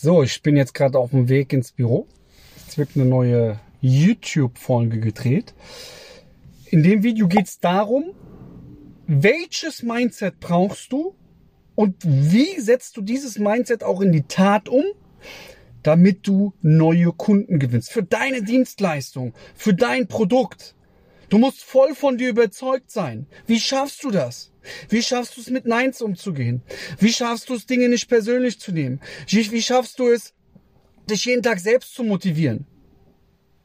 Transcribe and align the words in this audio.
So, 0.00 0.22
ich 0.22 0.44
bin 0.44 0.56
jetzt 0.56 0.74
gerade 0.74 0.96
auf 0.96 1.10
dem 1.10 1.28
Weg 1.28 1.52
ins 1.52 1.72
Büro. 1.72 2.06
Es 2.68 2.78
wird 2.78 2.90
eine 2.94 3.04
neue 3.04 3.58
YouTube-Folge 3.80 5.00
gedreht. 5.00 5.54
In 6.66 6.84
dem 6.84 7.02
Video 7.02 7.26
geht 7.26 7.46
es 7.46 7.58
darum, 7.58 8.12
welches 9.08 9.82
Mindset 9.82 10.38
brauchst 10.38 10.92
du 10.92 11.16
und 11.74 11.96
wie 12.04 12.60
setzt 12.60 12.96
du 12.96 13.02
dieses 13.02 13.40
Mindset 13.40 13.82
auch 13.82 14.00
in 14.00 14.12
die 14.12 14.22
Tat 14.22 14.68
um, 14.68 14.84
damit 15.82 16.28
du 16.28 16.52
neue 16.62 17.10
Kunden 17.10 17.58
gewinnst. 17.58 17.90
Für 17.90 18.04
deine 18.04 18.44
Dienstleistung, 18.44 19.34
für 19.56 19.74
dein 19.74 20.06
Produkt. 20.06 20.76
Du 21.28 21.38
musst 21.38 21.62
voll 21.62 21.94
von 21.94 22.16
dir 22.16 22.30
überzeugt 22.30 22.90
sein. 22.90 23.26
Wie 23.46 23.60
schaffst 23.60 24.02
du 24.02 24.10
das? 24.10 24.50
Wie 24.88 25.02
schaffst 25.02 25.36
du 25.36 25.40
es 25.40 25.50
mit 25.50 25.66
Neins 25.66 26.00
umzugehen? 26.00 26.62
Wie 26.98 27.12
schaffst 27.12 27.48
du 27.48 27.54
es, 27.54 27.66
Dinge 27.66 27.88
nicht 27.88 28.08
persönlich 28.08 28.58
zu 28.60 28.72
nehmen? 28.72 29.00
Wie, 29.28 29.62
schaffst 29.62 29.98
du 29.98 30.08
es, 30.08 30.34
dich 31.08 31.26
jeden 31.26 31.42
Tag 31.42 31.60
selbst 31.60 31.94
zu 31.94 32.02
motivieren? 32.02 32.66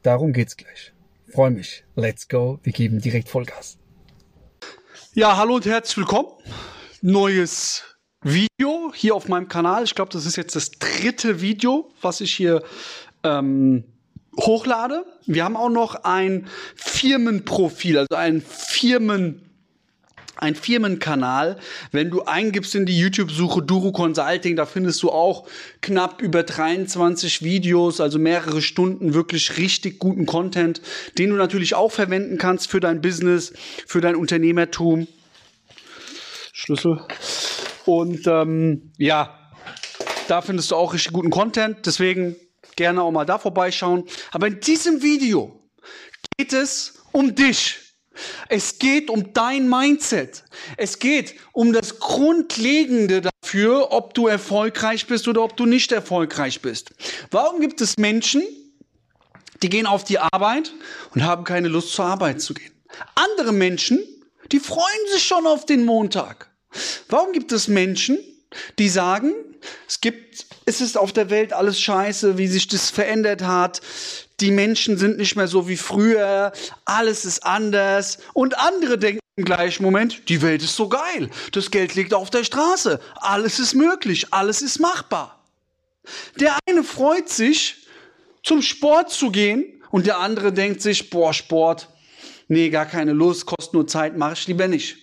Darum 0.02 0.32
geht's 0.32 0.56
gleich. 0.56 0.92
Freue 1.32 1.50
mich. 1.50 1.84
Let's 1.96 2.28
go. 2.28 2.60
Wir 2.62 2.72
geben 2.72 3.00
direkt 3.00 3.28
Vollgas. 3.28 3.78
Ja, 5.14 5.36
hallo 5.36 5.56
und 5.56 5.64
herzlich 5.64 5.96
willkommen. 5.96 6.28
Neues 7.00 7.82
Video 8.22 8.92
hier 8.94 9.14
auf 9.14 9.28
meinem 9.28 9.48
Kanal. 9.48 9.84
Ich 9.84 9.94
glaube, 9.94 10.12
das 10.12 10.26
ist 10.26 10.36
jetzt 10.36 10.54
das 10.54 10.70
dritte 10.70 11.40
Video, 11.40 11.90
was 12.02 12.20
ich 12.20 12.34
hier 12.34 12.62
ähm, 13.22 13.84
hochlade. 14.38 15.04
Wir 15.26 15.44
haben 15.44 15.56
auch 15.56 15.70
noch 15.70 16.04
ein 16.04 16.46
Firmenprofil, 16.76 17.98
also 17.98 18.14
ein 18.14 18.42
Firmen 18.42 19.40
ein 20.36 20.54
Firmenkanal. 20.54 21.58
Wenn 21.92 22.10
du 22.10 22.24
eingibst 22.24 22.74
in 22.74 22.86
die 22.86 22.98
YouTube-Suche 22.98 23.62
Duro 23.62 23.92
Consulting, 23.92 24.56
da 24.56 24.66
findest 24.66 25.02
du 25.02 25.10
auch 25.10 25.46
knapp 25.80 26.20
über 26.22 26.42
23 26.42 27.42
Videos, 27.42 28.00
also 28.00 28.18
mehrere 28.18 28.60
Stunden 28.60 29.14
wirklich 29.14 29.56
richtig 29.56 29.98
guten 29.98 30.26
Content, 30.26 30.80
den 31.18 31.30
du 31.30 31.36
natürlich 31.36 31.74
auch 31.74 31.92
verwenden 31.92 32.38
kannst 32.38 32.68
für 32.68 32.80
dein 32.80 33.00
Business, 33.00 33.52
für 33.86 34.00
dein 34.00 34.16
Unternehmertum. 34.16 35.06
Schlüssel. 36.52 37.00
Und 37.84 38.26
ähm, 38.26 38.92
ja, 38.98 39.38
da 40.28 40.40
findest 40.40 40.70
du 40.70 40.76
auch 40.76 40.94
richtig 40.94 41.12
guten 41.12 41.30
Content. 41.30 41.84
Deswegen 41.84 42.36
gerne 42.76 43.02
auch 43.02 43.10
mal 43.10 43.24
da 43.24 43.38
vorbeischauen. 43.38 44.04
Aber 44.32 44.46
in 44.46 44.60
diesem 44.60 45.02
Video 45.02 45.60
geht 46.36 46.52
es 46.52 46.94
um 47.12 47.34
dich. 47.34 47.78
Es 48.48 48.78
geht 48.78 49.10
um 49.10 49.32
dein 49.32 49.68
Mindset. 49.68 50.44
Es 50.76 50.98
geht 50.98 51.34
um 51.52 51.72
das 51.72 51.98
Grundlegende 51.98 53.22
dafür, 53.22 53.92
ob 53.92 54.14
du 54.14 54.28
erfolgreich 54.28 55.06
bist 55.06 55.26
oder 55.26 55.42
ob 55.42 55.56
du 55.56 55.66
nicht 55.66 55.92
erfolgreich 55.92 56.60
bist. 56.62 56.90
Warum 57.30 57.60
gibt 57.60 57.80
es 57.80 57.96
Menschen, 57.96 58.42
die 59.62 59.68
gehen 59.68 59.86
auf 59.86 60.04
die 60.04 60.18
Arbeit 60.18 60.72
und 61.14 61.24
haben 61.24 61.44
keine 61.44 61.68
Lust 61.68 61.92
zur 61.92 62.04
Arbeit 62.04 62.40
zu 62.40 62.54
gehen? 62.54 62.72
Andere 63.14 63.52
Menschen, 63.52 64.00
die 64.52 64.60
freuen 64.60 64.84
sich 65.12 65.24
schon 65.24 65.46
auf 65.46 65.66
den 65.66 65.84
Montag. 65.84 66.50
Warum 67.08 67.32
gibt 67.32 67.50
es 67.52 67.68
Menschen, 67.68 68.18
die 68.78 68.88
sagen, 68.88 69.34
es 69.88 70.00
gibt, 70.00 70.46
es 70.66 70.80
ist 70.80 70.96
auf 70.96 71.12
der 71.12 71.30
Welt 71.30 71.52
alles 71.52 71.80
scheiße, 71.80 72.38
wie 72.38 72.46
sich 72.46 72.68
das 72.68 72.90
verändert 72.90 73.42
hat. 73.42 73.80
Die 74.40 74.50
Menschen 74.50 74.98
sind 74.98 75.18
nicht 75.18 75.36
mehr 75.36 75.48
so 75.48 75.68
wie 75.68 75.76
früher. 75.76 76.52
Alles 76.84 77.24
ist 77.24 77.44
anders. 77.44 78.18
Und 78.32 78.58
andere 78.58 78.98
denken 78.98 79.20
im 79.36 79.44
gleichen 79.44 79.82
Moment, 79.82 80.28
die 80.28 80.42
Welt 80.42 80.62
ist 80.62 80.76
so 80.76 80.88
geil. 80.88 81.30
Das 81.52 81.70
Geld 81.70 81.94
liegt 81.94 82.14
auf 82.14 82.30
der 82.30 82.44
Straße. 82.44 83.00
Alles 83.16 83.58
ist 83.58 83.74
möglich. 83.74 84.32
Alles 84.32 84.62
ist 84.62 84.78
machbar. 84.80 85.42
Der 86.38 86.58
eine 86.68 86.84
freut 86.84 87.28
sich, 87.28 87.86
zum 88.42 88.62
Sport 88.62 89.10
zu 89.10 89.30
gehen. 89.30 89.82
Und 89.90 90.06
der 90.06 90.18
andere 90.18 90.52
denkt 90.52 90.82
sich, 90.82 91.10
boah, 91.10 91.32
Sport. 91.32 91.88
Nee, 92.48 92.68
gar 92.70 92.86
keine 92.86 93.12
Lust, 93.12 93.46
kostet 93.46 93.74
nur 93.74 93.86
Zeit, 93.86 94.16
mach 94.16 94.32
ich 94.32 94.46
lieber 94.46 94.68
nicht. 94.68 94.96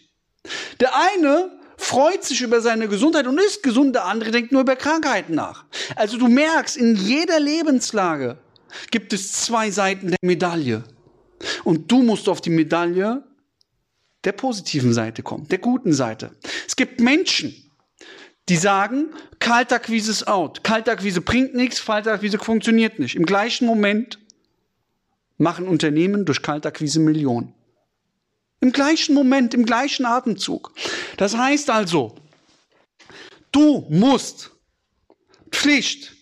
Der 0.80 0.91
eine 0.96 1.60
freut 1.91 2.24
sich 2.24 2.41
über 2.41 2.62
seine 2.62 2.88
Gesundheit 2.88 3.28
und 3.28 3.38
ist 3.38 3.63
gesund, 3.63 3.96
der 3.96 4.06
andere 4.06 4.31
denkt 4.31 4.53
nur 4.53 4.62
über 4.62 4.78
Krankheiten 4.78 5.35
nach. 5.35 5.66
Also 5.97 6.18
du 6.18 6.29
merkst, 6.29 6.78
in 6.78 6.96
jeder 6.96 7.38
Lebenslage 7.38 8.38
gibt 8.91 9.12
es 9.12 9.34
zwei 9.34 9.72
Seiten 9.72 10.07
der 10.07 10.18
Medaille. 10.22 10.84
Und 11.66 11.91
du 11.91 12.02
musst 12.02 12.29
auf 12.29 12.40
die 12.40 12.50
Medaille 12.50 13.24
der 14.24 14.31
positiven 14.31 14.94
Seite 14.94 15.22
kommen, 15.22 15.50
der 15.50 15.57
guten 15.57 15.91
Seite. 15.91 16.31
Es 16.66 16.78
gibt 16.78 17.02
Menschen, 17.02 17.53
die 18.47 18.56
sagen, 18.56 19.09
Kaltakquise 19.40 20.12
ist 20.12 20.29
out. 20.29 20.63
Kaltakquise 20.63 21.19
bringt 21.19 21.56
nichts, 21.56 21.85
Kaltakquise 21.85 22.40
funktioniert 22.40 23.00
nicht. 23.00 23.16
Im 23.16 23.25
gleichen 23.25 23.68
Moment 23.68 24.18
machen 25.38 25.68
Unternehmen 25.68 26.23
durch 26.23 26.41
Kaltakquise 26.41 27.02
Millionen. 27.02 27.53
Im 28.61 28.72
gleichen 28.72 29.16
Moment, 29.16 29.55
im 29.55 29.66
gleichen 29.66 30.05
Atemzug. 30.05 30.72
Das 31.17 31.35
heißt 31.35 31.72
also, 31.72 32.16
du 33.51 33.88
musst 33.89 34.51
Pflicht 35.51 36.16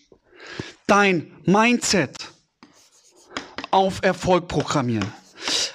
dein 0.86 1.36
Mindset 1.44 2.16
auf 3.70 4.02
Erfolg 4.02 4.48
programmieren. 4.48 5.12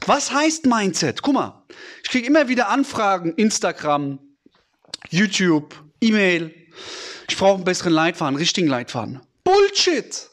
Was 0.07 0.31
heißt 0.31 0.65
Mindset? 0.65 1.21
Guck 1.21 1.35
mal, 1.35 1.65
ich 2.03 2.09
kriege 2.09 2.27
immer 2.27 2.47
wieder 2.47 2.69
Anfragen, 2.69 3.33
Instagram, 3.35 4.19
YouTube, 5.09 5.75
E-Mail. 6.01 6.53
Ich 7.29 7.37
brauche 7.37 7.55
einen 7.55 7.63
besseren 7.63 7.93
Leitfaden, 7.93 8.37
richtigen 8.37 8.67
Leitfaden. 8.67 9.21
Bullshit! 9.43 10.29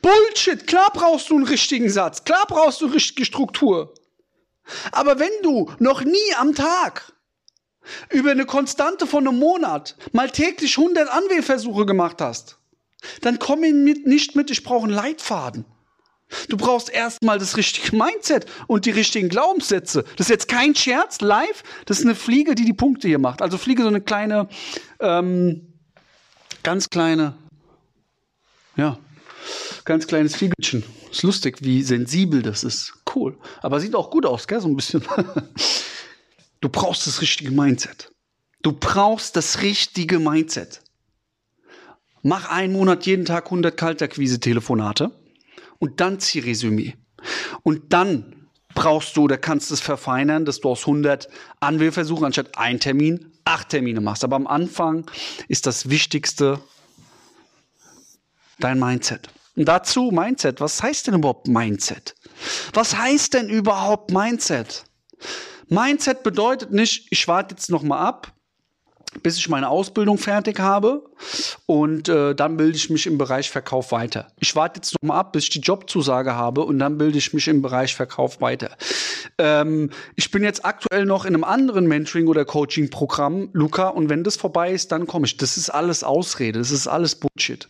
Bullshit! 0.00 0.66
Klar 0.68 0.90
brauchst 0.92 1.30
du 1.30 1.34
einen 1.34 1.46
richtigen 1.46 1.90
Satz, 1.90 2.22
klar 2.22 2.44
brauchst 2.46 2.80
du 2.80 2.86
eine 2.86 2.94
richtige 2.94 3.24
Struktur. 3.24 3.92
Aber 4.92 5.18
wenn 5.18 5.32
du 5.42 5.70
noch 5.78 6.02
nie 6.02 6.34
am 6.38 6.54
Tag 6.54 7.12
über 8.10 8.30
eine 8.30 8.46
Konstante 8.46 9.06
von 9.06 9.28
einem 9.28 9.38
Monat 9.38 9.96
mal 10.12 10.30
täglich 10.30 10.78
100 10.78 11.08
Anwählversuche 11.08 11.86
gemacht 11.86 12.20
hast, 12.20 12.58
dann 13.20 13.38
komm 13.38 13.60
mit, 13.60 14.06
nicht 14.06 14.34
mit, 14.36 14.50
ich 14.50 14.62
brauche 14.62 14.84
einen 14.84 14.94
Leitfaden. 14.94 15.64
Du 16.48 16.56
brauchst 16.56 16.90
erstmal 16.90 17.38
das 17.38 17.56
richtige 17.56 17.96
Mindset 17.96 18.46
und 18.66 18.86
die 18.86 18.90
richtigen 18.90 19.28
Glaubenssätze. 19.28 20.04
Das 20.16 20.26
ist 20.26 20.30
jetzt 20.30 20.48
kein 20.48 20.74
Scherz, 20.74 21.20
live. 21.20 21.62
Das 21.84 21.98
ist 21.98 22.04
eine 22.04 22.14
Fliege, 22.14 22.54
die 22.54 22.64
die 22.64 22.72
Punkte 22.72 23.08
hier 23.08 23.18
macht. 23.18 23.42
Also 23.42 23.58
Fliege 23.58 23.82
so 23.82 23.88
eine 23.88 24.00
kleine, 24.00 24.48
ähm, 25.00 25.74
ganz 26.62 26.88
kleine, 26.88 27.34
ja, 28.76 28.98
ganz 29.84 30.06
kleines 30.06 30.34
Fliegelchen. 30.34 30.84
Ist 31.14 31.22
lustig, 31.22 31.58
wie 31.62 31.80
sensibel 31.84 32.42
das 32.42 32.64
ist 32.64 32.92
cool. 33.14 33.38
Aber 33.62 33.78
sieht 33.78 33.94
auch 33.94 34.10
gut 34.10 34.26
aus, 34.26 34.48
gell? 34.48 34.60
So 34.60 34.68
ein 34.68 34.76
bisschen. 34.76 35.02
Du 36.60 36.70
brauchst 36.70 37.06
das 37.06 37.20
richtige 37.20 37.50
Mindset. 37.50 38.10
Du 38.62 38.72
brauchst 38.72 39.36
das 39.36 39.60
richtige 39.60 40.18
Mindset. 40.18 40.80
Mach 42.22 42.48
einen 42.48 42.72
Monat 42.72 43.04
jeden 43.04 43.26
Tag 43.26 43.44
100 43.44 43.76
Kaltakquise-Telefonate 43.76 45.10
und 45.78 46.00
dann 46.00 46.20
zieh 46.20 46.38
Resümee. 46.38 46.94
Und 47.62 47.92
dann 47.92 48.48
brauchst 48.74 49.14
du 49.18 49.24
oder 49.24 49.36
kannst 49.36 49.70
es 49.72 49.80
verfeinern, 49.80 50.46
dass 50.46 50.60
du 50.60 50.70
aus 50.70 50.80
100 50.80 51.28
Anwählversuchen 51.60 52.24
anstatt 52.24 52.56
ein 52.56 52.80
Termin 52.80 53.30
acht 53.44 53.68
Termine 53.68 54.00
machst. 54.00 54.24
Aber 54.24 54.36
am 54.36 54.46
Anfang 54.46 55.04
ist 55.48 55.66
das 55.66 55.90
Wichtigste 55.90 56.60
dein 58.58 58.80
Mindset. 58.80 59.28
Und 59.56 59.66
dazu 59.66 60.10
Mindset. 60.12 60.60
Was 60.60 60.82
heißt 60.82 61.06
denn 61.06 61.14
überhaupt 61.14 61.46
Mindset? 61.48 62.14
Was 62.72 62.96
heißt 62.96 63.34
denn 63.34 63.48
überhaupt 63.48 64.10
Mindset? 64.10 64.84
Mindset 65.68 66.22
bedeutet 66.22 66.72
nicht, 66.72 67.06
ich 67.10 67.26
warte 67.28 67.54
jetzt 67.54 67.70
noch 67.70 67.82
mal 67.82 67.98
ab, 67.98 68.32
bis 69.22 69.38
ich 69.38 69.48
meine 69.48 69.68
Ausbildung 69.68 70.18
fertig 70.18 70.58
habe 70.58 71.04
und 71.66 72.08
äh, 72.08 72.34
dann 72.34 72.56
bilde 72.56 72.76
ich 72.76 72.90
mich 72.90 73.06
im 73.06 73.16
Bereich 73.16 73.50
Verkauf 73.50 73.92
weiter. 73.92 74.28
Ich 74.40 74.56
warte 74.56 74.78
jetzt 74.78 74.94
noch 74.94 75.08
mal 75.08 75.18
ab, 75.18 75.32
bis 75.32 75.44
ich 75.44 75.50
die 75.50 75.60
Jobzusage 75.60 76.34
habe 76.34 76.62
und 76.62 76.78
dann 76.78 76.98
bilde 76.98 77.18
ich 77.18 77.32
mich 77.32 77.48
im 77.48 77.62
Bereich 77.62 77.94
Verkauf 77.94 78.40
weiter. 78.40 78.76
Ähm, 79.38 79.90
ich 80.16 80.30
bin 80.30 80.42
jetzt 80.42 80.64
aktuell 80.64 81.04
noch 81.04 81.24
in 81.24 81.34
einem 81.34 81.44
anderen 81.44 81.86
Mentoring- 81.86 82.26
oder 82.26 82.44
Coaching-Programm, 82.44 83.50
Luca, 83.52 83.88
und 83.88 84.08
wenn 84.08 84.24
das 84.24 84.36
vorbei 84.36 84.72
ist, 84.72 84.90
dann 84.92 85.06
komme 85.06 85.26
ich. 85.26 85.36
Das 85.36 85.56
ist 85.56 85.70
alles 85.70 86.02
Ausrede, 86.02 86.58
das 86.58 86.70
ist 86.70 86.86
alles 86.86 87.14
Bullshit. 87.14 87.68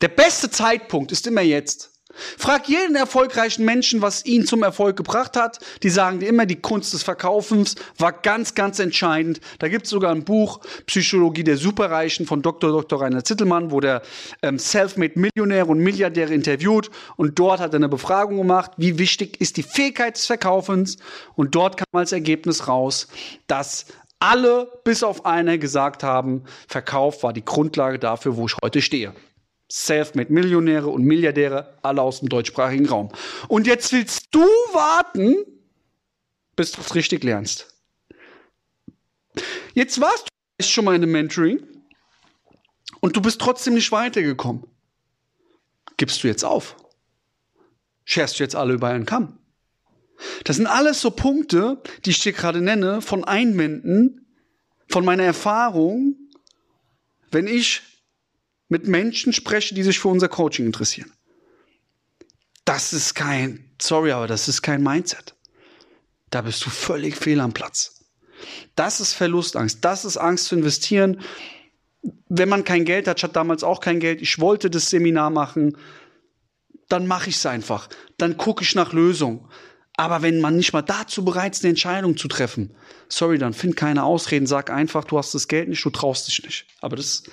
Der 0.00 0.08
beste 0.08 0.50
Zeitpunkt 0.50 1.12
ist 1.12 1.26
immer 1.26 1.42
jetzt. 1.42 1.92
Frag 2.36 2.68
jeden 2.68 2.94
erfolgreichen 2.94 3.64
Menschen, 3.64 4.02
was 4.02 4.24
ihn 4.26 4.46
zum 4.46 4.62
Erfolg 4.62 4.96
gebracht 4.96 5.36
hat. 5.36 5.58
Die 5.82 5.88
sagen 5.88 6.20
dir 6.20 6.28
immer, 6.28 6.46
die 6.46 6.60
Kunst 6.60 6.92
des 6.92 7.02
Verkaufens 7.02 7.76
war 7.98 8.12
ganz, 8.12 8.54
ganz 8.54 8.78
entscheidend. 8.78 9.40
Da 9.58 9.68
gibt 9.68 9.84
es 9.84 9.90
sogar 9.90 10.12
ein 10.12 10.24
Buch, 10.24 10.60
Psychologie 10.86 11.44
der 11.44 11.56
Superreichen 11.56 12.26
von 12.26 12.42
Dr. 12.42 12.70
Dr. 12.70 13.00
Rainer 13.00 13.24
Zittelmann, 13.24 13.70
wo 13.70 13.80
der 13.80 14.02
ähm, 14.42 14.58
Selfmade 14.58 15.18
Millionäre 15.18 15.66
und 15.66 15.78
Milliardäre 15.78 16.34
interviewt. 16.34 16.90
Und 17.16 17.38
dort 17.38 17.60
hat 17.60 17.72
er 17.72 17.76
eine 17.76 17.88
Befragung 17.88 18.36
gemacht, 18.36 18.72
wie 18.76 18.98
wichtig 18.98 19.40
ist 19.40 19.56
die 19.56 19.62
Fähigkeit 19.62 20.16
des 20.16 20.26
Verkaufens. 20.26 20.98
Und 21.34 21.54
dort 21.54 21.78
kam 21.78 21.86
als 21.92 22.12
Ergebnis 22.12 22.68
raus, 22.68 23.08
dass 23.46 23.86
alle 24.18 24.70
bis 24.84 25.02
auf 25.02 25.24
einer 25.26 25.58
gesagt 25.58 26.02
haben, 26.04 26.44
Verkauf 26.68 27.22
war 27.22 27.32
die 27.32 27.44
Grundlage 27.44 27.98
dafür, 27.98 28.36
wo 28.36 28.46
ich 28.46 28.54
heute 28.62 28.82
stehe. 28.82 29.14
Selfmade 29.74 30.30
Millionäre 30.30 30.90
und 30.90 31.02
Milliardäre, 31.02 31.78
alle 31.80 32.02
aus 32.02 32.18
dem 32.18 32.28
deutschsprachigen 32.28 32.84
Raum. 32.84 33.10
Und 33.48 33.66
jetzt 33.66 33.90
willst 33.90 34.26
du 34.30 34.42
warten, 34.74 35.34
bis 36.56 36.72
du 36.72 36.82
es 36.82 36.94
richtig 36.94 37.24
lernst. 37.24 37.74
Jetzt 39.72 39.98
warst 39.98 40.28
du 40.58 40.66
schon 40.66 40.84
mal 40.84 40.94
in 40.94 41.02
einem 41.02 41.12
Mentoring 41.12 41.66
und 43.00 43.16
du 43.16 43.22
bist 43.22 43.40
trotzdem 43.40 43.72
nicht 43.72 43.90
weitergekommen. 43.92 44.66
Gibst 45.96 46.22
du 46.22 46.28
jetzt 46.28 46.44
auf? 46.44 46.76
Scherst 48.04 48.38
du 48.38 48.44
jetzt 48.44 48.54
alle 48.54 48.74
über 48.74 48.88
einen 48.88 49.06
Kamm? 49.06 49.38
Das 50.44 50.56
sind 50.56 50.66
alles 50.66 51.00
so 51.00 51.10
Punkte, 51.10 51.82
die 52.04 52.10
ich 52.10 52.20
dir 52.20 52.34
gerade 52.34 52.60
nenne, 52.60 53.00
von 53.00 53.24
Einwänden, 53.24 54.36
von 54.90 55.02
meiner 55.06 55.24
Erfahrung, 55.24 56.14
wenn 57.30 57.46
ich 57.46 57.91
mit 58.72 58.88
Menschen 58.88 59.34
spreche, 59.34 59.74
die 59.74 59.82
sich 59.82 59.98
für 59.98 60.08
unser 60.08 60.28
Coaching 60.28 60.64
interessieren. 60.64 61.12
Das 62.64 62.94
ist 62.94 63.14
kein, 63.14 63.70
sorry, 63.78 64.12
aber 64.12 64.26
das 64.26 64.48
ist 64.48 64.62
kein 64.62 64.82
Mindset. 64.82 65.34
Da 66.30 66.40
bist 66.40 66.64
du 66.64 66.70
völlig 66.70 67.14
fehl 67.16 67.40
am 67.40 67.52
Platz. 67.52 68.00
Das 68.74 69.00
ist 69.00 69.12
Verlustangst. 69.12 69.84
Das 69.84 70.06
ist 70.06 70.16
Angst 70.16 70.46
zu 70.46 70.56
investieren. 70.56 71.20
Wenn 72.30 72.48
man 72.48 72.64
kein 72.64 72.86
Geld 72.86 73.08
hat, 73.08 73.18
ich 73.18 73.24
hatte 73.24 73.34
damals 73.34 73.62
auch 73.62 73.80
kein 73.80 74.00
Geld, 74.00 74.22
ich 74.22 74.40
wollte 74.40 74.70
das 74.70 74.88
Seminar 74.88 75.28
machen, 75.28 75.76
dann 76.88 77.06
mache 77.06 77.28
ich 77.28 77.36
es 77.36 77.44
einfach. 77.44 77.90
Dann 78.16 78.38
gucke 78.38 78.64
ich 78.64 78.74
nach 78.74 78.94
Lösungen. 78.94 79.46
Aber 79.96 80.22
wenn 80.22 80.40
man 80.40 80.56
nicht 80.56 80.72
mal 80.72 80.82
dazu 80.82 81.24
bereit 81.24 81.54
ist, 81.54 81.64
eine 81.64 81.70
Entscheidung 81.70 82.16
zu 82.16 82.28
treffen, 82.28 82.74
sorry, 83.08 83.38
dann 83.38 83.52
find 83.52 83.76
keine 83.76 84.04
Ausreden, 84.04 84.46
sag 84.46 84.70
einfach, 84.70 85.04
du 85.04 85.18
hast 85.18 85.34
das 85.34 85.48
Geld 85.48 85.68
nicht, 85.68 85.84
du 85.84 85.90
traust 85.90 86.28
dich 86.28 86.42
nicht. 86.42 86.66
Aber 86.80 86.96
das 86.96 87.24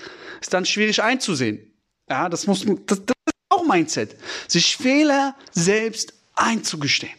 ist 0.41 0.53
dann 0.53 0.65
schwierig 0.65 1.01
einzusehen. 1.01 1.73
Ja, 2.09 2.27
das 2.27 2.47
muss, 2.47 2.65
das, 2.85 3.05
das 3.05 3.15
ist 3.25 3.33
auch 3.49 3.65
Mindset. 3.65 4.17
Sich 4.47 4.75
Fehler 4.75 5.35
selbst 5.51 6.13
einzugestehen. 6.35 7.17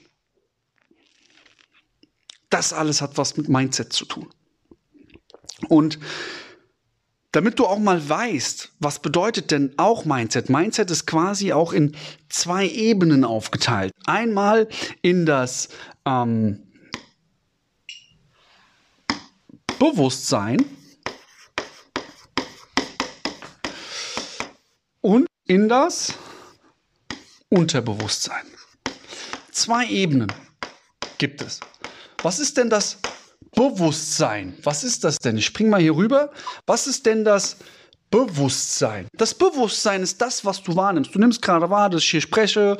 Das 2.51 2.73
alles 2.73 3.01
hat 3.01 3.17
was 3.17 3.37
mit 3.37 3.49
Mindset 3.49 3.93
zu 3.93 4.05
tun. 4.05 4.29
Und 5.69 5.99
damit 7.33 7.59
du 7.59 7.67
auch 7.67 7.79
mal 7.79 8.09
weißt, 8.09 8.73
was 8.81 9.01
bedeutet 9.01 9.51
denn 9.51 9.75
auch 9.77 10.05
Mindset? 10.05 10.49
Mindset 10.49 10.91
ist 10.91 11.07
quasi 11.07 11.53
auch 11.53 11.73
in 11.73 11.97
zwei 12.29 12.69
Ebenen 12.69 13.25
aufgeteilt. 13.25 13.93
Einmal 14.05 14.69
in 15.03 15.27
das 15.27 15.69
ähm, 16.05 16.67
Bewusstsein 19.79 20.59
und 25.01 25.27
in 25.47 25.69
das 25.69 26.15
Unterbewusstsein. 27.49 28.45
Zwei 29.53 29.87
Ebenen 29.87 30.33
gibt 31.19 31.43
es. 31.43 31.61
Was 32.23 32.39
ist 32.39 32.57
denn 32.57 32.71
das 32.71 32.99
Bewusstsein. 33.55 34.55
Was 34.63 34.85
ist 34.85 35.05
das 35.05 35.19
denn? 35.19 35.37
Ich 35.37 35.47
spring 35.47 35.69
mal 35.69 35.81
hier 35.81 35.97
rüber. 35.97 36.31
Was 36.67 36.87
ist 36.87 37.07
denn 37.07 37.25
das 37.25 37.57
Bewusstsein? 38.11 39.07
Das 39.17 39.35
Bewusstsein 39.35 40.03
ist 40.03 40.21
das, 40.21 40.45
was 40.45 40.63
du 40.63 40.75
wahrnimmst. 40.75 41.15
Du 41.15 41.19
nimmst 41.19 41.43
gerade 41.43 41.71
wahr, 41.71 41.91
dass 41.91 42.03
ich 42.03 42.11
hier 42.11 42.21
spreche, 42.21 42.77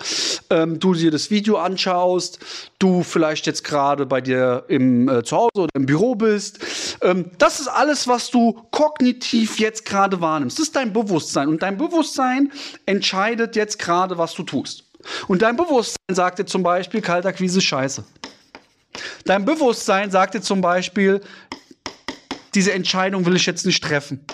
ähm, 0.51 0.81
du 0.81 0.95
dir 0.95 1.13
das 1.13 1.31
Video 1.31 1.57
anschaust, 1.57 2.41
du 2.81 3.05
vielleicht 3.05 3.47
jetzt 3.47 3.63
gerade 3.63 4.07
bei 4.07 4.21
dir 4.21 4.65
im 4.69 5.09
äh, 5.09 5.23
Zuhause 5.23 5.51
oder 5.55 5.71
im 5.75 5.87
Büro 5.87 6.17
bist. 6.17 6.59
Ähm, 7.03 7.31
das 7.39 7.61
ist 7.61 7.69
alles, 7.69 8.09
was 8.09 8.31
du 8.31 8.53
kognitiv 8.73 9.61
jetzt 9.61 9.85
gerade 9.85 10.21
wahrnimmst. 10.21 10.59
Das 10.59 10.67
ist 10.67 10.77
dein 10.77 10.93
Bewusstsein. 10.93 11.49
Und 11.49 11.63
dein 11.63 11.79
Bewusstsein 11.79 12.51
entscheidet 12.87 13.55
jetzt 13.55 13.79
gerade, 13.79 14.19
was 14.19 14.35
du 14.35 14.43
tust. 14.43 14.85
Und 15.29 15.43
dein 15.43 15.57
Bewusstsein 15.57 16.15
sagt 16.15 16.41
dir 16.41 16.47
zum 16.47 16.63
Beispiel, 16.63 17.01
Kaltakquise 17.01 17.61
scheiße. 17.61 18.05
Dein 19.25 19.45
Bewusstsein 19.45 20.11
sagt 20.11 20.35
dir 20.35 20.41
zum 20.41 20.61
Beispiel, 20.61 21.21
diese 22.55 22.73
Entscheidung 22.73 23.27
will 23.27 23.37
ich 23.37 23.47
jetzt 23.47 23.67
nicht 23.67 23.83
treffen. 23.83 24.25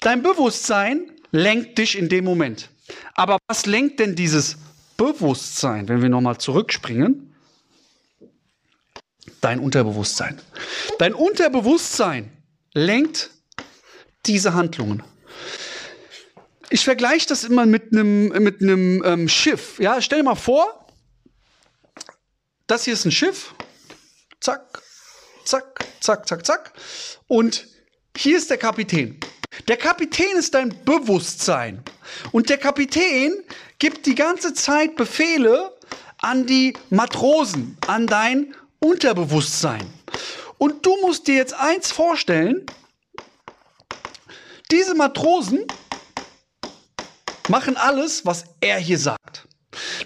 Dein 0.00 0.22
Bewusstsein 0.22 1.10
lenkt 1.32 1.78
dich 1.78 1.98
in 1.98 2.08
dem 2.08 2.24
Moment. 2.24 2.70
Aber 3.14 3.38
was 3.48 3.66
lenkt 3.66 3.98
denn 4.00 4.14
dieses 4.14 4.56
Bewusstsein, 4.96 5.88
wenn 5.88 6.02
wir 6.02 6.08
nochmal 6.08 6.38
zurückspringen? 6.38 7.34
Dein 9.40 9.58
Unterbewusstsein. 9.58 10.40
Dein 10.98 11.14
Unterbewusstsein 11.14 12.30
lenkt 12.72 13.30
diese 14.26 14.54
Handlungen. 14.54 15.02
Ich 16.70 16.84
vergleiche 16.84 17.28
das 17.28 17.44
immer 17.44 17.64
mit 17.66 17.92
einem 17.92 18.28
mit 18.28 18.60
ähm, 18.60 19.28
Schiff. 19.28 19.78
Ja, 19.78 20.00
stell 20.00 20.18
dir 20.18 20.24
mal 20.24 20.34
vor, 20.34 20.86
das 22.66 22.84
hier 22.84 22.94
ist 22.94 23.04
ein 23.04 23.12
Schiff 23.12 23.54
zack, 24.40 24.82
zack, 25.44 25.84
zack, 26.00 26.28
zack, 26.28 26.46
zack. 26.46 26.72
Und 27.26 27.66
hier 28.16 28.38
ist 28.38 28.50
der 28.50 28.58
Kapitän. 28.58 29.20
Der 29.68 29.76
Kapitän 29.76 30.36
ist 30.36 30.54
dein 30.54 30.74
Bewusstsein. 30.84 31.82
Und 32.32 32.48
der 32.48 32.58
Kapitän 32.58 33.32
gibt 33.78 34.06
die 34.06 34.14
ganze 34.14 34.54
Zeit 34.54 34.96
Befehle 34.96 35.76
an 36.18 36.46
die 36.46 36.74
Matrosen, 36.90 37.76
an 37.86 38.06
dein 38.06 38.54
Unterbewusstsein. 38.80 39.86
Und 40.58 40.84
du 40.84 40.96
musst 41.02 41.26
dir 41.26 41.34
jetzt 41.34 41.54
eins 41.54 41.90
vorstellen, 41.90 42.66
diese 44.70 44.94
Matrosen 44.94 45.66
machen 47.48 47.76
alles, 47.76 48.24
was 48.24 48.44
er 48.60 48.78
hier 48.78 48.98
sagt. 48.98 49.46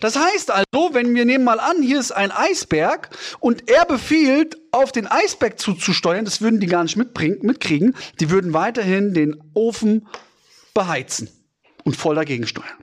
Das 0.00 0.16
heißt 0.16 0.50
also, 0.50 0.92
wenn 0.94 1.14
wir 1.14 1.24
nehmen 1.24 1.44
mal 1.44 1.60
an, 1.60 1.82
hier 1.82 2.00
ist 2.00 2.12
ein 2.12 2.30
Eisberg 2.30 3.10
und 3.40 3.70
er 3.70 3.84
befiehlt, 3.84 4.58
auf 4.72 4.92
den 4.92 5.06
Eisberg 5.06 5.58
zuzusteuern, 5.58 6.24
das 6.24 6.40
würden 6.40 6.60
die 6.60 6.66
gar 6.66 6.84
nicht 6.84 6.96
mitbringen, 6.96 7.38
mitkriegen, 7.42 7.96
die 8.20 8.30
würden 8.30 8.52
weiterhin 8.52 9.14
den 9.14 9.42
Ofen 9.54 10.06
beheizen 10.74 11.28
und 11.84 11.96
voll 11.96 12.14
dagegen 12.14 12.46
steuern. 12.46 12.78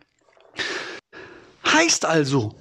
Heißt 1.66 2.06
also, 2.06 2.56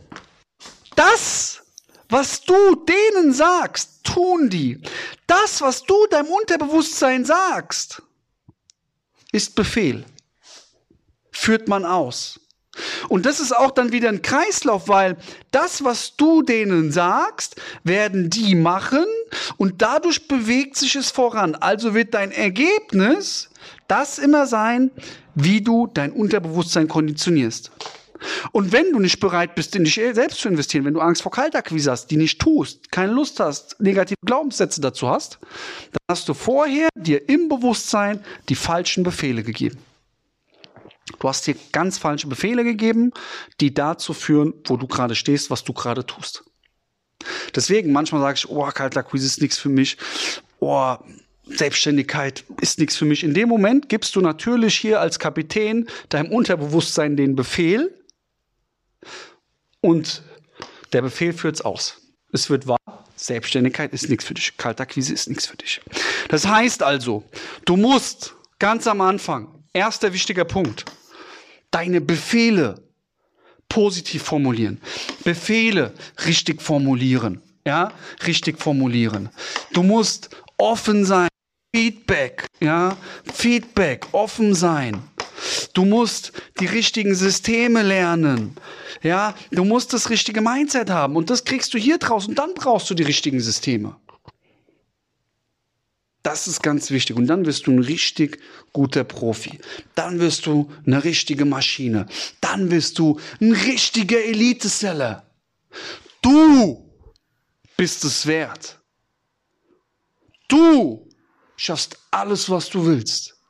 das, 0.95 1.63
was 2.09 2.43
du 2.43 2.55
denen 2.85 3.33
sagst, 3.33 4.05
tun 4.05 4.49
die. 4.49 4.81
Das, 5.27 5.61
was 5.61 5.83
du 5.83 6.07
deinem 6.09 6.29
Unterbewusstsein 6.29 7.25
sagst, 7.25 8.03
ist 9.33 9.55
Befehl. 9.55 10.05
Führt 11.33 11.69
man 11.69 11.85
aus. 11.85 12.41
Und 13.09 13.27
das 13.27 13.41
ist 13.41 13.57
auch 13.57 13.71
dann 13.71 13.93
wieder 13.93 14.09
ein 14.09 14.23
Kreislauf, 14.23 14.89
weil 14.89 15.17
das, 15.51 15.85
was 15.85 16.17
du 16.17 16.43
denen 16.43 16.93
sagst, 16.93 17.57
werden 17.85 18.31
die 18.31 18.55
machen 18.55 19.05
und 19.57 19.83
dadurch 19.83 20.29
bewegt 20.29 20.77
sich 20.77 20.97
es 20.97 21.11
voran. 21.11 21.55
Also 21.55 21.95
wird 21.95 22.15
dein 22.15 22.33
Ergebnis 22.33 23.51
das 23.89 24.19
immer 24.19 24.47
sein, 24.47 24.91
wie 25.35 25.61
du 25.61 25.87
dein 25.87 26.13
Unterbewusstsein 26.13 26.89
konditionierst. 26.89 27.71
Und 28.53 28.73
wenn 28.73 28.93
du 28.93 28.99
nicht 28.99 29.21
bereit 29.21 29.55
bist, 29.55 29.77
in 29.77 29.85
dich 29.85 29.95
selbst 29.95 30.41
zu 30.41 30.49
investieren, 30.49 30.85
wenn 30.85 30.95
du 30.95 31.01
Angst 31.01 31.23
vor 31.23 31.33
Kaltakquise 31.33 31.91
hast, 31.91 32.11
die 32.11 32.17
nicht 32.17 32.41
tust, 32.41 32.91
keine 32.91 33.13
Lust 33.13 33.41
hast, 33.41 33.81
negative 33.81 34.17
Glaubenssätze 34.25 34.81
dazu 34.81 35.09
hast, 35.09 35.39
dann 35.93 36.01
hast 36.11 36.29
du 36.29 36.35
vorher 36.35 36.89
dir 36.97 37.29
im 37.29 37.49
Bewusstsein 37.49 38.21
die 38.49 38.55
falschen 38.55 39.05
Befehle 39.05 39.43
gegeben. 39.43 39.79
Du 41.19 41.29
hast 41.29 41.47
dir 41.47 41.57
ganz 41.73 41.99
falsche 41.99 42.27
Befehle 42.27 42.65
gegeben, 42.65 43.13
die 43.61 43.73
dazu 43.73 44.13
führen, 44.13 44.55
wo 44.65 44.77
du 44.77 44.87
gerade 44.87 45.15
stehst, 45.15 45.51
was 45.51 45.65
du 45.65 45.73
gerade 45.73 46.05
tust. 46.05 46.45
Deswegen 47.55 47.93
manchmal 47.93 48.21
sage 48.21 48.39
ich, 48.39 48.49
oh, 48.49 48.67
Kaltakquise 48.67 49.27
ist 49.27 49.41
nichts 49.41 49.59
für 49.59 49.69
mich. 49.69 49.97
Oh, 50.61 50.97
Selbstständigkeit 51.47 52.45
ist 52.61 52.79
nichts 52.79 52.97
für 52.97 53.05
mich. 53.05 53.25
In 53.25 53.35
dem 53.35 53.49
Moment 53.49 53.89
gibst 53.89 54.17
du 54.17 54.21
natürlich 54.21 54.77
hier 54.77 55.01
als 55.01 55.19
Kapitän 55.19 55.89
deinem 56.09 56.33
Unterbewusstsein 56.33 57.17
den 57.17 57.37
Befehl 57.37 57.95
und 59.81 60.23
der 60.93 61.03
Befehl 61.03 61.33
führt's 61.33 61.61
aus. 61.61 62.03
Es 62.33 62.51
wird 62.51 62.67
wahr, 62.67 63.05
Selbstständigkeit 63.15 63.93
ist 63.93 64.09
nichts 64.09 64.25
für 64.25 64.35
dich. 64.35 64.57
Kaltakquise 64.57 65.15
ist 65.15 65.29
nichts 65.29 65.47
für 65.47 65.57
dich. 65.57 65.81
Das 66.29 66.47
heißt 66.47 66.83
also, 66.83 67.25
du 67.65 67.77
musst 67.77 68.35
ganz 68.59 68.87
am 68.87 69.01
Anfang 69.01 69.57
Erster 69.77 70.15
wichtiger 70.15 70.47
Punkt. 70.47 70.87
Deine 71.71 72.01
Befehle 72.01 72.83
positiv 73.69 74.23
formulieren. 74.23 74.81
Befehle 75.25 75.93
richtig 76.27 76.63
formulieren. 76.63 77.43
Ja, 77.67 77.93
richtig 78.27 78.59
formulieren. 78.61 79.29
Du 79.73 79.83
musst 79.83 80.31
offen 80.57 81.05
sein. 81.05 81.29
Feedback, 81.75 82.47
ja, 82.61 82.97
Feedback, 83.35 84.07
offen 84.13 84.55
sein. 84.55 85.03
Du 85.75 85.85
musst 85.85 86.33
die 86.59 86.65
richtigen 86.65 87.15
Systeme 87.15 87.83
lernen. 87.83 88.57
Ja, 89.03 89.35
du 89.51 89.63
musst 89.65 89.93
das 89.93 90.09
richtige 90.09 90.41
Mindset 90.41 90.89
haben 90.89 91.17
und 91.17 91.29
das 91.29 91.45
kriegst 91.45 91.75
du 91.75 91.79
hier 91.79 91.99
draußen. 91.99 92.35
Dann 92.35 92.55
brauchst 92.55 92.89
du 92.89 92.95
die 92.95 93.03
richtigen 93.03 93.41
Systeme. 93.41 93.97
Das 96.27 96.49
ist 96.49 96.61
ganz 96.61 96.91
wichtig. 96.91 97.15
Und 97.15 97.29
dann 97.29 97.47
wirst 97.47 97.69
du 97.69 97.71
ein 97.71 97.79
richtig 97.79 98.43
guter 98.73 99.05
Profi. 99.05 99.61
Dann 99.95 100.19
wirst 100.19 100.47
du 100.47 100.69
eine 100.85 101.05
richtige 101.05 101.45
Maschine. 101.45 102.09
Dann 102.41 102.69
wirst 102.73 102.99
du 102.99 103.21
ein 103.41 103.53
richtiger 103.53 104.21
Elite-Seller. 104.25 105.31
Du 106.23 106.93
bist 107.77 108.05
es 108.05 108.27
wert. 108.27 108.81
Du 110.49 111.09
schaffst 111.57 111.97
alles, 112.11 112.51
was 112.51 112.71
du 112.71 112.85
willst. 112.85 113.41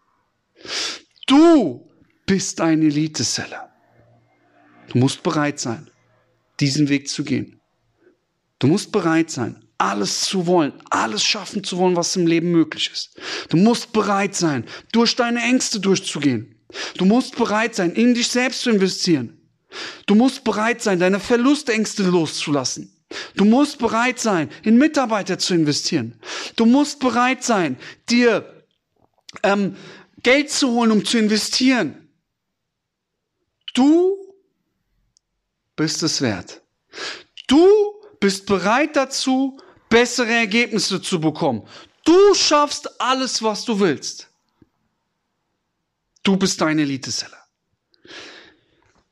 Du 1.27 1.91
bist 2.27 2.61
ein 2.61 2.83
Elite-Seller. 2.83 3.73
Du 4.89 4.99
musst 4.99 5.23
bereit 5.23 5.59
sein, 5.59 5.91
diesen 6.61 6.91
Weg 6.91 7.09
zu 7.09 7.25
gehen. 7.25 7.59
Du 8.59 8.67
musst 8.67 8.93
bereit 8.93 9.31
sein, 9.31 9.66
alles 9.79 10.23
zu 10.23 10.47
wollen, 10.47 10.73
alles 10.91 11.23
schaffen 11.23 11.63
zu 11.63 11.77
wollen, 11.79 11.97
was 11.97 12.17
im 12.17 12.27
Leben 12.27 12.51
möglich 12.51 12.91
ist. 12.93 13.21
Du 13.49 13.57
musst 13.57 13.93
bereit 13.93 14.35
sein, 14.35 14.65
durch 14.93 15.17
deine 15.17 15.43
Ängste 15.43 15.81
durchzugehen. 15.81 16.55
Du 16.97 17.05
musst 17.05 17.37
bereit 17.37 17.75
sein, 17.75 17.93
in 17.93 18.15
dich 18.15 18.29
selbst 18.29 18.63
zu 18.63 18.71
investieren. 18.71 19.39
Du 20.07 20.15
musst 20.15 20.45
bereit 20.45 20.83
sein, 20.83 20.99
deine 20.99 21.21
Verlustängste 21.21 22.05
loszulassen. 22.05 22.93
Du 23.35 23.45
musst 23.45 23.79
bereit 23.79 24.19
sein, 24.19 24.51
in 24.63 24.79
Mitarbeiter 24.79 25.39
zu 25.39 25.55
investieren. 25.55 26.19
Du 26.57 26.67
musst 26.67 26.99
bereit 26.99 27.45
sein, 27.45 27.77
dir 28.09 28.65
ähm, 29.43 29.77
Geld 30.23 30.51
zu 30.51 30.71
holen, 30.71 30.91
um 30.91 31.05
zu 31.05 31.19
investieren. 31.19 32.09
Du 33.75 34.17
bist 35.77 36.03
es 36.03 36.21
wert. 36.21 36.63
Du 37.47 37.69
bist 38.19 38.47
bereit 38.47 38.97
dazu, 38.97 39.61
bessere 39.89 40.33
Ergebnisse 40.33 41.01
zu 41.01 41.21
bekommen. 41.21 41.63
Du 42.05 42.35
schaffst 42.35 43.01
alles, 43.01 43.43
was 43.43 43.65
du 43.65 43.81
willst. 43.81 44.29
Du 46.23 46.37
bist 46.37 46.61
dein 46.61 46.79
Elite-Seller. 46.79 47.39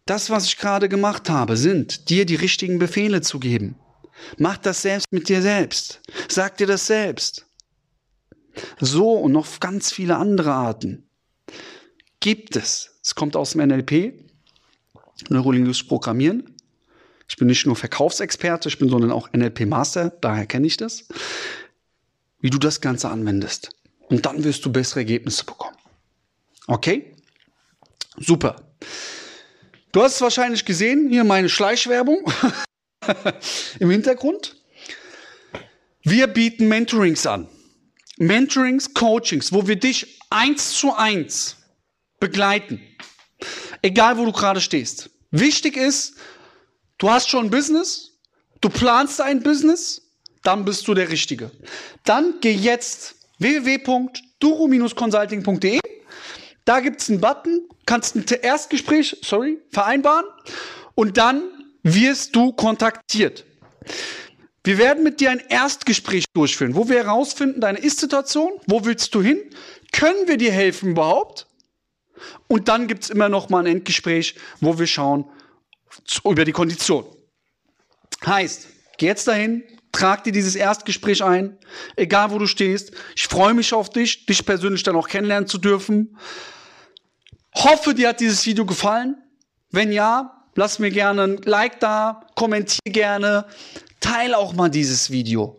Das, 0.06 0.30
was 0.30 0.46
ich 0.46 0.58
gerade 0.58 0.88
gemacht 0.88 1.30
habe, 1.30 1.56
sind, 1.56 2.10
dir 2.10 2.26
die 2.26 2.34
richtigen 2.34 2.78
Befehle 2.78 3.22
zu 3.22 3.40
geben. 3.40 3.76
Mach 4.36 4.58
das 4.58 4.82
selbst 4.82 5.06
mit 5.10 5.28
dir 5.28 5.42
selbst. 5.42 6.00
Sag 6.28 6.58
dir 6.58 6.66
das 6.66 6.86
selbst. 6.86 7.46
So 8.80 9.12
und 9.12 9.32
noch 9.32 9.60
ganz 9.60 9.92
viele 9.92 10.16
andere 10.16 10.52
Arten 10.52 11.08
gibt 12.20 12.56
es. 12.56 12.98
Es 13.02 13.14
kommt 13.14 13.36
aus 13.36 13.50
dem 13.50 13.66
NLP, 13.68 14.14
Neurolinguistisch 15.28 15.86
Programmieren. 15.86 16.53
Ich 17.28 17.36
bin 17.36 17.48
nicht 17.48 17.66
nur 17.66 17.76
Verkaufsexperte, 17.76 18.68
ich 18.68 18.78
bin 18.78 18.88
sondern 18.88 19.10
auch 19.10 19.32
NLP-Master, 19.32 20.10
daher 20.20 20.46
kenne 20.46 20.66
ich 20.66 20.76
das. 20.76 21.08
Wie 22.40 22.50
du 22.50 22.58
das 22.58 22.80
Ganze 22.80 23.08
anwendest. 23.08 23.70
Und 24.08 24.26
dann 24.26 24.44
wirst 24.44 24.64
du 24.64 24.72
bessere 24.72 25.00
Ergebnisse 25.00 25.44
bekommen. 25.44 25.76
Okay? 26.66 27.14
Super. 28.18 28.56
Du 29.92 30.02
hast 30.02 30.16
es 30.16 30.20
wahrscheinlich 30.20 30.64
gesehen, 30.64 31.08
hier 31.08 31.24
meine 31.24 31.48
Schleichwerbung 31.48 32.30
im 33.78 33.90
Hintergrund. 33.90 34.56
Wir 36.02 36.26
bieten 36.26 36.68
Mentorings 36.68 37.26
an. 37.26 37.48
Mentorings, 38.18 38.92
Coachings, 38.92 39.52
wo 39.52 39.66
wir 39.66 39.76
dich 39.76 40.20
eins 40.30 40.72
zu 40.72 40.94
eins 40.94 41.56
begleiten. 42.20 42.80
Egal, 43.82 44.18
wo 44.18 44.24
du 44.24 44.32
gerade 44.32 44.60
stehst. 44.60 45.10
Wichtig 45.30 45.76
ist, 45.76 46.14
du 47.04 47.10
hast 47.10 47.28
schon 47.28 47.44
ein 47.44 47.50
Business, 47.50 48.12
du 48.62 48.70
planst 48.70 49.20
ein 49.20 49.42
Business, 49.42 50.00
dann 50.42 50.64
bist 50.64 50.88
du 50.88 50.94
der 50.94 51.10
Richtige. 51.10 51.50
Dann 52.04 52.36
geh 52.40 52.52
jetzt 52.52 53.16
www.duro-consulting.de. 53.40 55.80
Da 56.64 56.80
gibt 56.80 57.02
es 57.02 57.10
einen 57.10 57.20
Button, 57.20 57.68
kannst 57.84 58.16
ein 58.16 58.24
Erstgespräch, 58.40 59.18
sorry, 59.22 59.58
vereinbaren 59.70 60.24
und 60.94 61.18
dann 61.18 61.42
wirst 61.82 62.34
du 62.34 62.52
kontaktiert. 62.52 63.44
Wir 64.62 64.78
werden 64.78 65.04
mit 65.04 65.20
dir 65.20 65.30
ein 65.30 65.42
Erstgespräch 65.50 66.24
durchführen, 66.32 66.74
wo 66.74 66.88
wir 66.88 67.04
herausfinden, 67.04 67.60
deine 67.60 67.80
Ist-Situation, 67.80 68.52
wo 68.66 68.86
willst 68.86 69.14
du 69.14 69.20
hin, 69.20 69.42
können 69.92 70.26
wir 70.26 70.38
dir 70.38 70.52
helfen 70.52 70.92
überhaupt? 70.92 71.48
Und 72.48 72.68
dann 72.68 72.86
gibt's 72.86 73.10
immer 73.10 73.28
noch 73.28 73.50
mal 73.50 73.58
ein 73.58 73.66
Endgespräch, 73.66 74.36
wo 74.62 74.78
wir 74.78 74.86
schauen 74.86 75.26
über 76.24 76.44
die 76.44 76.52
Kondition. 76.52 77.04
Heißt, 78.24 78.68
geh 78.98 79.06
jetzt 79.06 79.28
dahin, 79.28 79.62
trag 79.92 80.24
dir 80.24 80.32
dieses 80.32 80.56
Erstgespräch 80.56 81.22
ein, 81.22 81.58
egal 81.96 82.30
wo 82.30 82.38
du 82.38 82.46
stehst. 82.46 82.92
Ich 83.14 83.26
freue 83.26 83.54
mich 83.54 83.72
auf 83.74 83.90
dich, 83.90 84.26
dich 84.26 84.44
persönlich 84.44 84.82
dann 84.82 84.96
auch 84.96 85.08
kennenlernen 85.08 85.48
zu 85.48 85.58
dürfen. 85.58 86.16
Hoffe, 87.54 87.94
dir 87.94 88.08
hat 88.08 88.20
dieses 88.20 88.44
Video 88.46 88.64
gefallen. 88.66 89.16
Wenn 89.70 89.92
ja, 89.92 90.44
Lass 90.56 90.78
mir 90.78 90.90
gerne 90.90 91.22
ein 91.22 91.36
Like 91.44 91.80
da, 91.80 92.26
kommentier 92.36 92.92
gerne, 92.92 93.46
teil 94.00 94.34
auch 94.34 94.52
mal 94.52 94.70
dieses 94.70 95.10
Video. 95.10 95.58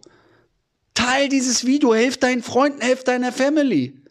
Teil 0.93 1.27
dieses 1.27 1.65
Video, 1.65 1.93
helf 1.93 2.17
deinen 2.17 2.41
Freunden, 2.41 2.81
helf 2.81 3.03
deiner 3.03 3.33
Family. 3.33 4.01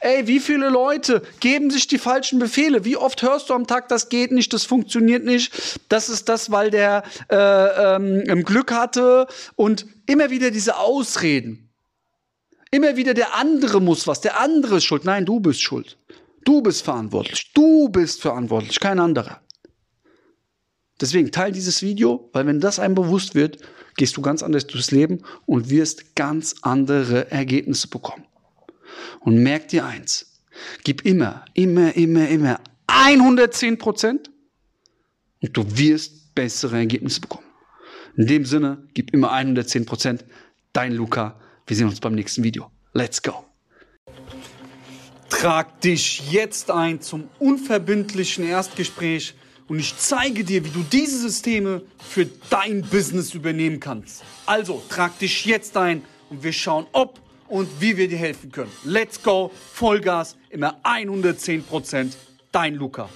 Ey, 0.00 0.26
wie 0.26 0.40
viele 0.40 0.68
Leute 0.68 1.22
geben 1.40 1.70
sich 1.70 1.86
die 1.86 1.98
falschen 1.98 2.38
Befehle? 2.38 2.84
Wie 2.84 2.96
oft 2.96 3.22
hörst 3.22 3.50
du 3.50 3.54
am 3.54 3.66
Tag, 3.66 3.88
das 3.88 4.08
geht 4.08 4.32
nicht, 4.32 4.52
das 4.52 4.64
funktioniert 4.64 5.24
nicht, 5.24 5.80
das 5.88 6.08
ist 6.08 6.28
das, 6.28 6.50
weil 6.50 6.70
der 6.70 7.02
äh, 7.30 7.36
ähm, 7.36 8.44
Glück 8.44 8.72
hatte 8.72 9.26
und 9.56 9.86
immer 10.06 10.30
wieder 10.30 10.50
diese 10.50 10.76
Ausreden. 10.76 11.70
Immer 12.70 12.96
wieder 12.96 13.12
der 13.12 13.34
andere 13.34 13.80
muss 13.80 14.06
was, 14.06 14.20
der 14.20 14.40
andere 14.40 14.78
ist 14.78 14.84
schuld. 14.84 15.04
Nein, 15.04 15.26
du 15.26 15.40
bist 15.40 15.60
schuld. 15.60 15.98
Du 16.44 16.62
bist 16.62 16.82
verantwortlich. 16.82 17.52
Du 17.52 17.88
bist 17.88 18.22
verantwortlich, 18.22 18.80
kein 18.80 18.98
anderer. 18.98 19.40
Deswegen 21.00 21.30
teil 21.30 21.52
dieses 21.52 21.82
Video, 21.82 22.30
weil 22.32 22.46
wenn 22.46 22.60
das 22.60 22.78
einem 22.78 22.94
bewusst 22.94 23.34
wird, 23.34 23.58
gehst 23.96 24.16
du 24.16 24.22
ganz 24.22 24.42
anders 24.42 24.66
durchs 24.66 24.90
Leben 24.90 25.22
und 25.46 25.68
wirst 25.68 26.14
ganz 26.14 26.54
andere 26.62 27.30
Ergebnisse 27.30 27.88
bekommen. 27.88 28.24
Und 29.20 29.42
merk 29.42 29.68
dir 29.68 29.84
eins, 29.84 30.40
gib 30.84 31.04
immer, 31.04 31.44
immer, 31.54 31.94
immer, 31.96 32.28
immer 32.28 32.60
110 32.86 33.78
Prozent 33.78 34.30
und 35.40 35.56
du 35.56 35.64
wirst 35.76 36.34
bessere 36.34 36.76
Ergebnisse 36.76 37.20
bekommen. 37.20 37.46
In 38.16 38.26
dem 38.26 38.44
Sinne, 38.44 38.86
gib 38.94 39.12
immer 39.14 39.32
110 39.32 39.86
Prozent. 39.86 40.24
Dein 40.72 40.92
Luca. 40.92 41.40
Wir 41.66 41.76
sehen 41.76 41.88
uns 41.88 42.00
beim 42.00 42.14
nächsten 42.14 42.42
Video. 42.42 42.70
Let's 42.92 43.22
go. 43.22 43.44
Trag 45.30 45.80
dich 45.80 46.30
jetzt 46.30 46.70
ein 46.70 47.00
zum 47.00 47.28
unverbindlichen 47.38 48.44
Erstgespräch 48.44 49.34
und 49.66 49.78
ich 49.78 49.96
zeige 49.96 50.44
dir, 50.44 50.64
wie 50.64 50.70
du 50.70 50.84
diese 50.92 51.18
Systeme 51.18 51.82
für 51.98 52.26
dein 52.50 52.82
Business 52.82 53.32
übernehmen 53.32 53.80
kannst. 53.80 54.22
Also 54.44 54.82
trag 54.88 55.18
dich 55.18 55.46
jetzt 55.46 55.76
ein 55.76 56.04
und 56.28 56.42
wir 56.42 56.52
schauen, 56.52 56.86
ob 56.92 57.20
und 57.52 57.68
wie 57.82 57.98
wir 57.98 58.08
dir 58.08 58.16
helfen 58.16 58.50
können. 58.50 58.72
Let's 58.82 59.22
go, 59.22 59.50
Vollgas, 59.74 60.38
immer 60.48 60.80
110%, 60.84 62.14
dein 62.50 62.74
Luca. 62.76 63.10